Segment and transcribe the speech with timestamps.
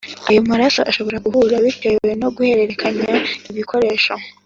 [0.29, 3.11] ayo maraso ashobora guhura bitewe no guhererekanya
[3.51, 4.13] ibikoresho